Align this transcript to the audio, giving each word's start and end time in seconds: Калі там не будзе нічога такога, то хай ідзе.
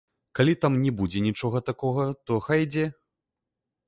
Калі 0.37 0.53
там 0.63 0.77
не 0.85 0.93
будзе 1.01 1.19
нічога 1.25 1.61
такога, 1.67 2.05
то 2.31 2.39
хай 2.47 2.65
ідзе. 2.65 2.87